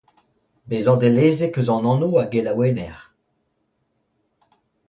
Bezañ 0.67 0.97
dellezek 1.01 1.55
eus 1.59 1.69
an 1.75 1.89
anv 1.91 2.13
a 2.21 2.23
gelaouenner. 2.31 2.97